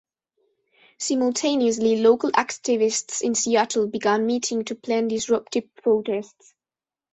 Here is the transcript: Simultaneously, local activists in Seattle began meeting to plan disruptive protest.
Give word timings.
Simultaneously, 0.97 1.97
local 2.01 2.31
activists 2.31 3.21
in 3.21 3.35
Seattle 3.35 3.85
began 3.85 4.25
meeting 4.25 4.63
to 4.65 4.73
plan 4.73 5.07
disruptive 5.07 5.65
protest. 5.75 6.35